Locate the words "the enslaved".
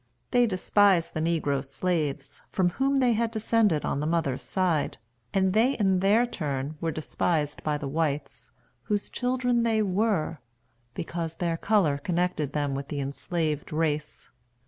12.87-13.71